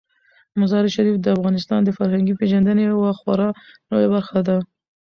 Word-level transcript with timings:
مزارشریف 0.59 1.15
د 1.21 1.27
افغانانو 1.35 1.85
د 1.85 1.89
فرهنګي 1.97 2.33
پیژندنې 2.39 2.83
یوه 2.91 3.11
خورا 3.19 3.49
لویه 3.89 4.09
برخه 4.15 4.39
ده. 4.47 4.57